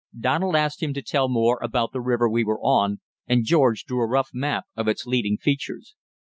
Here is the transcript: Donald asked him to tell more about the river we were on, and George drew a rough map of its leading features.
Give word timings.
Donald 0.19 0.55
asked 0.55 0.81
him 0.81 0.95
to 0.95 1.01
tell 1.03 1.29
more 1.29 1.59
about 1.61 1.91
the 1.93 2.01
river 2.01 2.27
we 2.27 2.43
were 2.43 2.59
on, 2.59 2.99
and 3.27 3.45
George 3.45 3.85
drew 3.85 4.01
a 4.01 4.07
rough 4.09 4.31
map 4.33 4.65
of 4.75 4.87
its 4.87 5.05
leading 5.05 5.37
features. 5.37 5.93